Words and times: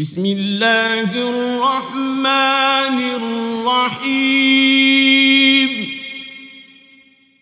بسم 0.00 0.25
الله 0.25 1.11
الرحمن 1.29 2.97
الرحيم 3.19 4.61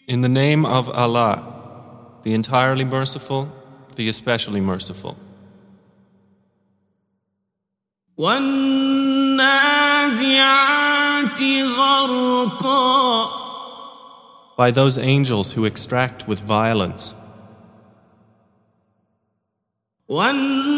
In 0.08 0.22
the 0.22 0.28
name 0.30 0.66
of 0.66 0.90
Allah, 0.90 1.44
the 2.24 2.34
entirely 2.34 2.84
merciful, 2.84 3.48
the 3.96 4.10
especially 4.10 4.60
merciful. 4.62 5.16
والنازعات 8.18 9.50
غرقا 11.78 13.30
By 14.58 14.72
those 14.72 14.98
angels 14.98 15.54
who 15.54 15.64
extract 15.66 16.28
with 16.28 16.42
violence, 16.42 17.14
والناشطات 20.10 20.78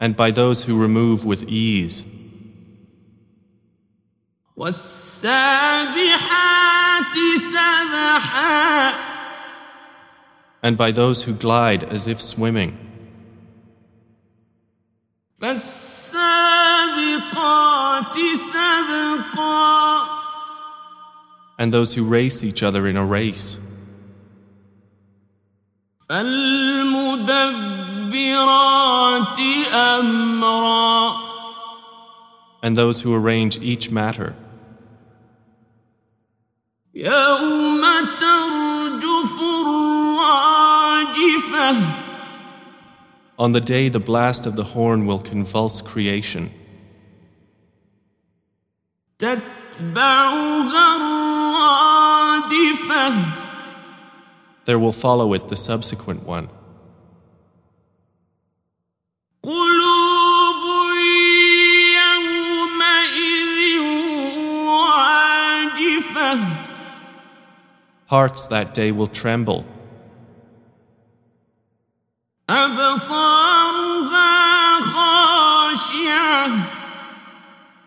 And 0.00 0.16
by 0.16 0.30
those 0.30 0.64
who 0.64 0.78
remove 0.78 1.24
with 1.24 1.44
ease. 1.48 2.04
And 10.62 10.76
by 10.76 10.90
those 10.92 11.24
who 11.24 11.34
glide 11.34 11.84
as 11.84 12.08
if 12.08 12.20
swimming. 12.20 12.78
And 21.58 21.72
those 21.72 21.94
who 21.94 22.04
race 22.04 22.44
each 22.44 22.62
other 22.62 22.86
in 22.86 22.96
a 22.96 23.04
race. 23.04 23.58
and 32.63 32.75
those 32.75 33.01
who 33.01 33.13
arrange 33.13 33.59
each 33.59 33.91
matter, 33.91 34.35
يوم 36.93 37.81
ترجف 38.19 39.41
الراجفة 40.21 41.75
On 43.37 43.53
the 43.53 43.61
day 43.61 43.87
the 43.87 43.99
blast 43.99 44.45
of 44.45 44.55
the 44.55 44.63
horn 44.63 45.05
will 45.05 45.19
convulse 45.19 45.81
creation, 45.81 46.49
تتبعها 49.19 51.12
there 54.64 54.78
will 54.78 54.92
follow 54.92 55.32
it 55.34 55.48
the 55.48 55.56
subsequent 55.56 56.24
one. 56.24 56.48
Hearts 68.06 68.46
that 68.46 68.74
day 68.74 68.92
will 68.92 69.08
tremble. 69.08 69.66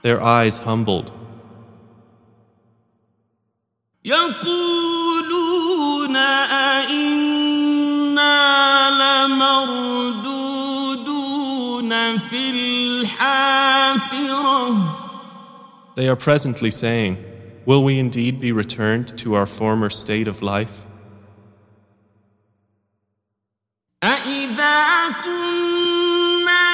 Their 0.01 0.21
eyes 0.21 0.57
humbled. 0.59 1.11
They 15.94 16.08
are 16.08 16.16
presently 16.16 16.70
saying, 16.70 17.18
Will 17.64 17.84
we 17.84 17.98
indeed 17.98 18.40
be 18.40 18.50
returned 18.50 19.16
to 19.18 19.34
our 19.34 19.46
former 19.46 19.90
state 19.90 20.26
of 20.26 20.42
life? 20.42 20.86
أإذا 24.02 25.08
كنا 25.24 26.64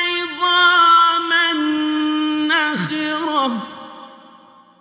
عظاما 0.00 1.52
نخرة 2.48 3.62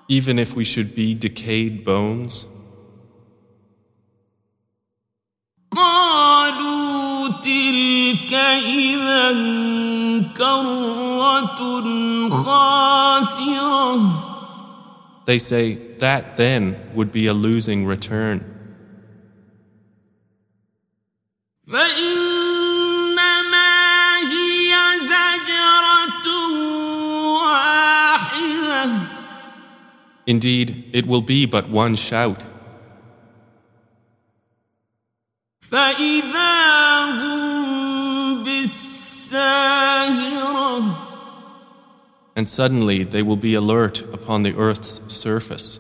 Even 0.07 0.39
if 0.39 0.55
we 0.55 0.63
should 0.63 0.95
be 0.95 1.13
decayed 1.13 1.83
bones? 1.83 2.45
قالوا 5.71 7.29
تلك 7.43 8.33
إذا 8.33 9.31
كرة 9.31 9.39
خاسرة 9.39 9.92
They 15.25 15.37
say, 15.37 15.77
That 15.99 16.37
then 16.37 16.75
would 16.95 17.11
be 17.11 17.27
a 17.27 17.33
losing 17.33 17.85
return. 17.85 18.43
فإنما 21.69 23.19
هي 24.33 24.73
زجرة 24.99 26.27
واحدة 27.43 28.89
Indeed, 30.25 30.89
it 30.93 31.05
will 31.07 31.21
be 31.21 31.45
but 31.45 31.69
one 31.69 31.95
shout, 31.95 32.43
فإذا 35.61 37.05
هم 37.05 37.42
and 42.35 42.49
suddenly 42.49 43.03
they 43.03 43.21
will 43.21 43.35
be 43.35 43.53
alert 43.53 44.01
upon 44.13 44.43
the 44.43 44.55
earth's 44.55 45.01
surface. 45.07 45.79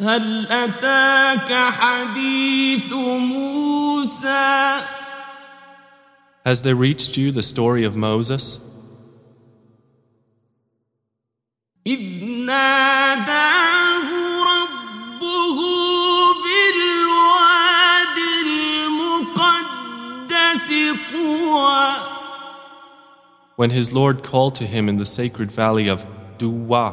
هل 0.00 0.46
أتاك 0.46 1.72
حديث 1.72 2.92
موسى 2.92 4.80
Has 6.44 6.60
there 6.62 6.74
reached 6.74 7.16
you 7.16 7.30
the 7.30 7.42
story 7.42 7.84
of 7.84 7.96
Moses? 7.96 8.60
إذ 11.86 12.24
ناداه 12.46 13.87
when 23.59 23.71
his 23.71 23.91
Lord 23.91 24.23
called 24.23 24.55
to 24.55 24.65
him 24.65 24.87
in 24.87 24.95
the 24.95 25.05
sacred 25.05 25.51
valley 25.51 25.89
of 25.89 26.05
Tuwa. 26.37 26.87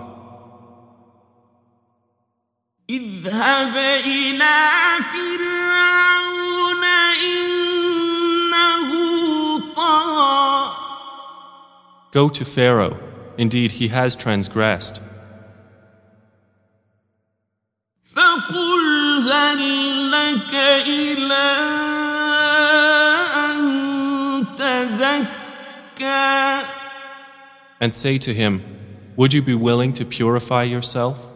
Go 12.10 12.28
to 12.28 12.44
Pharaoh. 12.44 12.98
Indeed, 13.38 13.70
he 13.78 13.86
has 13.88 14.16
transgressed. 14.16 15.00
فقل 18.04 19.26
لك 20.10 20.54
إلى 20.88 21.48
أن 23.36 24.46
تزكى 24.58 25.45
and 27.80 27.94
say 27.94 28.18
to 28.18 28.32
him, 28.34 28.62
Would 29.16 29.32
you 29.32 29.42
be 29.42 29.54
willing 29.54 29.92
to 29.94 30.04
purify 30.04 30.64
yourself? 30.64 31.28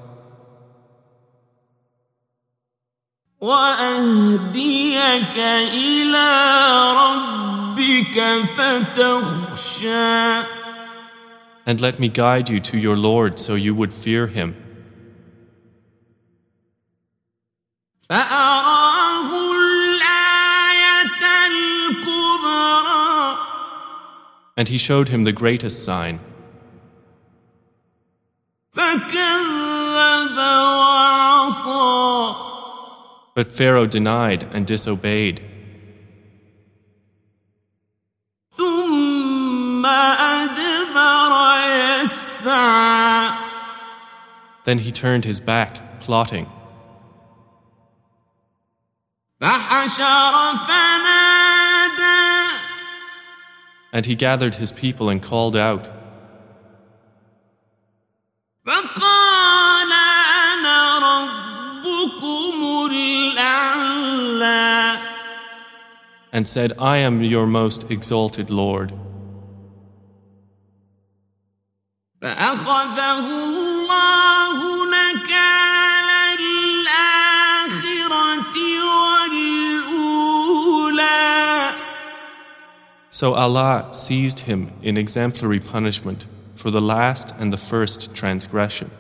And 11.67 11.81
let 11.81 11.99
me 11.99 12.09
guide 12.09 12.51
you 12.51 12.61
to 12.61 12.77
your 12.79 12.97
Lord 12.97 13.39
so 13.39 13.55
you 13.55 13.75
would 13.75 13.95
fear 13.95 14.27
him. 14.27 14.57
And 24.60 24.70
he 24.70 24.78
showed 24.78 25.10
him 25.10 25.24
the 25.24 25.32
greatest 25.34 25.84
sign. 25.84 26.20
فكذب 28.72 30.38
وعصى 30.38 32.36
But 33.36 33.56
Pharaoh 33.56 33.86
denied 33.86 34.44
and 34.54 34.66
disobeyed. 34.66 35.42
ثم 38.52 39.86
أدبر 39.86 41.32
يسعى 42.02 43.32
Then 44.66 44.80
he 44.80 44.92
turned 44.92 45.26
his 45.26 45.40
back, 45.40 46.00
plotting. 46.00 46.48
فحشر 49.42 50.56
فنادى 50.68 51.19
And 53.94 54.06
he 54.06 54.16
gathered 54.16 54.56
his 54.56 54.72
people 54.72 55.10
and 55.10 55.22
called 55.22 55.56
out, 55.56 55.88
فقال 58.66 59.92
أنا 60.52 61.00
ربكم 61.00 62.58
الأعلى 62.92 63.86
and 66.34 66.48
said, 66.48 66.74
I 66.78 66.98
am 66.98 67.24
your 67.24 67.46
most 67.48 67.90
exalted 67.90 68.50
Lord. 68.50 68.92
فأخذه 72.22 73.28
الله 73.44 74.29
So 83.21 83.35
Allah 83.35 83.93
seized 83.93 84.41
him 84.49 84.71
in 84.81 84.97
exemplary 84.97 85.61
punishment 85.61 86.25
for 86.55 86.71
the 86.71 86.81
last 86.81 87.35
and 87.39 87.53
the 87.53 87.59
first 87.59 88.15
transgression. 88.17 88.91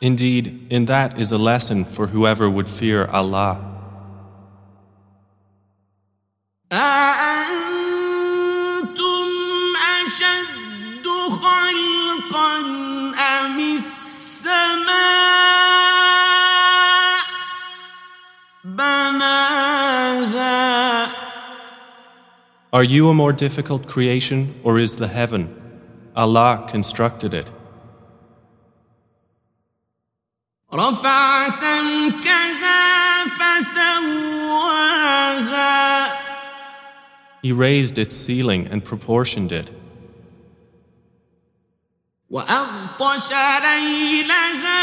Indeed, 0.00 0.68
in 0.70 0.84
that 0.84 1.18
is 1.18 1.32
a 1.32 1.38
lesson 1.38 1.84
for 1.84 2.06
whoever 2.06 2.48
would 2.48 2.68
fear 2.68 3.06
Allah. 3.06 3.65
Are 22.75 22.83
you 22.83 23.09
a 23.09 23.13
more 23.13 23.33
difficult 23.33 23.87
creation 23.87 24.55
or 24.63 24.79
is 24.79 24.95
the 24.95 25.07
heaven? 25.07 25.49
Allah 26.15 26.65
constructed 26.69 27.33
it. 27.33 27.47
رفع 30.73 31.49
سمكها 31.49 33.25
فسواها 33.39 34.61
He 37.43 37.51
raised 37.51 37.97
its 37.97 38.15
ceiling 38.15 38.67
and 38.67 38.85
proportioned 38.85 39.51
it. 39.51 39.71
وأغطش 42.29 43.31
ليلها 43.63 44.81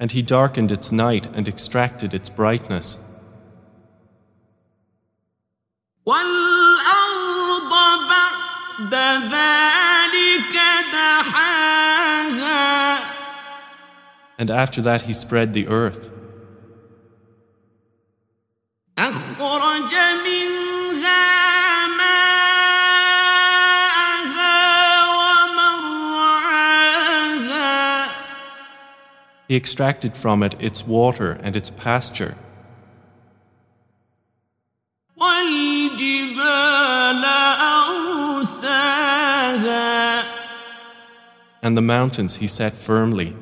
and 0.00 0.12
he 0.12 0.22
darkened 0.22 0.72
its 0.72 0.90
night 0.90 1.28
and 1.34 1.46
extracted 1.46 2.14
its 2.14 2.30
brightness. 2.30 2.96
And 14.38 14.50
after 14.50 14.80
that, 14.80 15.02
he 15.02 15.12
spread 15.12 15.52
the 15.52 15.68
earth. 15.68 16.08
He 29.50 29.56
extracted 29.56 30.16
from 30.16 30.44
it 30.44 30.54
its 30.60 30.86
water 30.86 31.32
and 31.42 31.56
its 31.56 31.70
pasture. 31.70 32.36
And 41.64 41.76
the 41.76 41.82
mountains 41.82 42.36
he 42.36 42.46
set 42.46 42.76
firmly. 42.76 43.34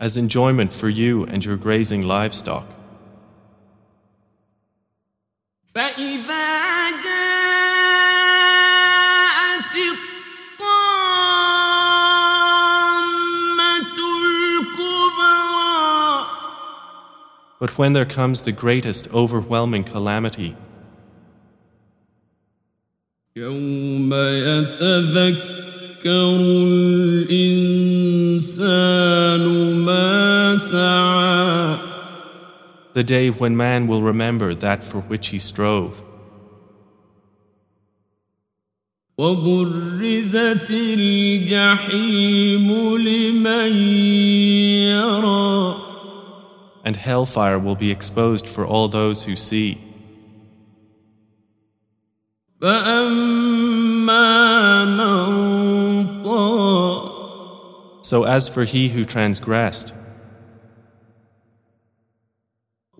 As 0.00 0.16
enjoyment 0.16 0.72
for 0.72 0.88
you 0.88 1.24
and 1.26 1.44
your 1.44 1.56
grazing 1.56 2.02
livestock. 2.02 2.81
فإذا 5.75 6.91
جاءت 7.03 8.47
الطامة 12.57 13.97
الكبرى 14.57 16.25
But 17.59 17.71
when 17.79 17.93
there 17.93 18.05
comes 18.05 18.41
the 18.43 18.51
greatest 18.51 19.07
overwhelming 19.13 19.83
calamity, 19.83 20.55
يوم 23.35 24.13
يتذكر 24.13 25.37
الإنسان 26.39 27.60
the 32.93 33.03
day 33.03 33.29
when 33.29 33.55
man 33.55 33.87
will 33.87 34.01
remember 34.01 34.55
that 34.55 34.83
for 34.83 35.01
which 35.01 35.27
he 35.29 35.39
strove, 35.39 36.01
وبرزت 39.17 40.69
الجحيم 40.71 42.67
لمن 42.97 43.73
يرى 44.93 45.87
and 46.87 46.95
hellfire 46.95 47.59
will 47.59 47.75
be 47.75 47.91
exposed 47.91 48.47
for 48.47 48.65
all 48.65 48.87
those 48.87 49.23
who 49.23 49.35
see. 49.35 49.77
فأما 52.61 54.25
من 54.85 56.23
طغى 56.23 57.17
So 58.03 58.23
as 58.23 58.47
for 58.47 58.63
he 58.63 58.87
who 58.89 59.03
transgressed, 59.03 59.93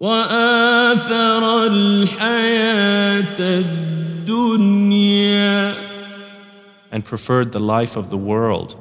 وآثر 0.02 1.68
الحياة 1.68 3.40
الدنيا 3.40 5.08
and 6.92 7.04
preferred 7.04 7.52
the 7.52 7.60
life 7.60 7.96
of 7.96 8.10
the 8.10 8.18
world, 8.18 8.76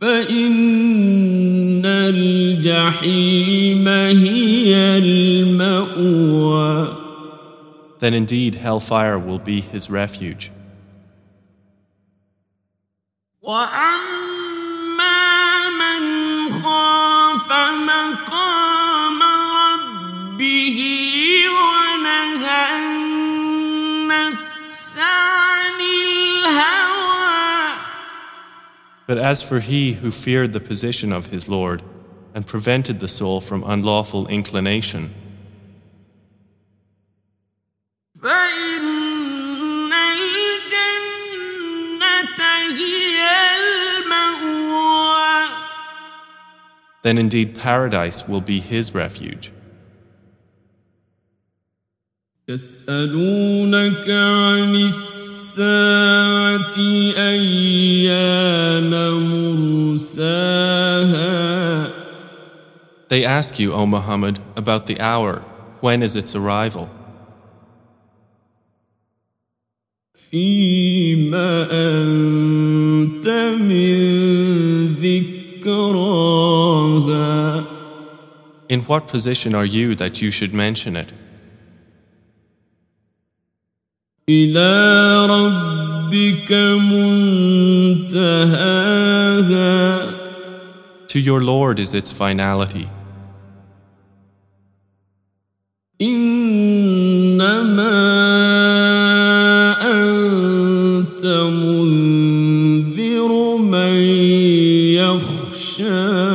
فإن 0.00 1.86
الجحيم 1.86 3.88
هي 3.88 4.98
المأوى 4.98 6.96
then 8.00 8.14
indeed 8.14 8.54
hellfire 8.54 9.18
will 9.18 9.38
be 9.38 9.60
his 9.60 9.90
refuge. 9.90 10.50
وأما 13.42 14.33
But 29.14 29.18
as 29.18 29.42
for 29.42 29.60
he 29.60 29.94
who 29.94 30.10
feared 30.10 30.52
the 30.52 30.60
position 30.60 31.12
of 31.12 31.26
his 31.26 31.48
Lord 31.48 31.82
and 32.34 32.46
prevented 32.46 33.00
the 33.00 33.08
soul 33.08 33.40
from 33.40 33.64
unlawful 33.64 34.28
inclination, 34.28 35.12
فإن 38.22 39.92
الجنة 39.92 41.10
هي 42.78 43.22
المأوى 43.58 45.48
then 47.02 47.18
indeed 47.18 47.58
paradise 47.58 48.28
will 48.28 48.42
be 48.42 48.60
his 48.60 48.94
refuge. 48.94 49.50
يسألونك 52.48 54.10
عن 54.10 54.74
الساعة 54.74 55.33
أيان 57.18 58.90
مرساها 59.94 61.30
They 63.08 63.24
ask 63.24 63.58
you, 63.58 63.72
O 63.72 63.86
Muhammad, 63.86 64.38
about 64.56 64.86
the 64.86 65.00
hour. 65.00 65.42
when 65.80 66.02
is 66.02 66.14
its 66.16 66.34
arrival? 66.36 66.88
فيما 70.14 71.66
أنت 71.72 73.28
من 73.60 73.96
ذكراها 75.60 76.40
In 78.68 78.80
what 78.82 79.08
position 79.08 79.52
are 79.54 79.64
you 79.64 79.96
that 79.96 80.22
you 80.22 80.30
should 80.30 80.54
mention 80.54 80.94
it? 80.96 81.12
إلى 84.28 85.23
ربك 86.14 86.52
منتهاها 88.10 89.10
To 91.08 91.18
your 91.18 91.40
Lord 91.42 91.80
is 91.80 91.92
its 91.94 92.12
finality. 92.12 92.88
إنما 96.00 97.90
أنت 99.82 101.26
منذر 101.50 103.30
من 103.56 103.94
يخشاها 105.80 106.30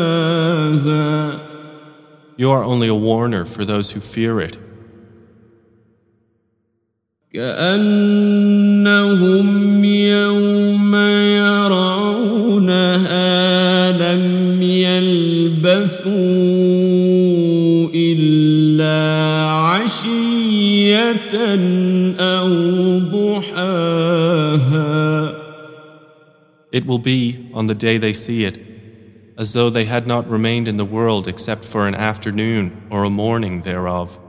You 2.38 2.52
are 2.52 2.64
only 2.66 2.90
a 2.90 2.94
warner 2.94 3.46
for 3.46 3.64
those 3.64 3.92
who 3.92 4.02
fear 4.02 4.42
it, 4.42 4.58
كأنهم 7.34 8.49
يلبثوا 15.10 16.14
إلا 17.96 19.02
عشية 19.50 21.36
أو 22.20 22.50
ضحاها 23.00 24.46
it 26.76 26.86
will 26.86 27.00
be, 27.00 27.50
on 27.54 27.68
the 27.68 27.74
day 27.74 27.98
they 27.98 28.12
see 28.12 28.44
it, 28.44 28.60
as 29.38 29.54
though 29.54 29.70
they 29.70 29.86
had 29.86 30.06
not 30.06 30.30
remained 30.30 30.68
in 30.68 30.76
the 30.76 30.84
world 30.84 31.26
except 31.26 31.64
for 31.64 31.88
an 31.88 31.96
afternoon 31.96 32.86
or 32.90 33.06
a 33.06 33.10
morning 33.10 33.62
thereof. 33.62 34.20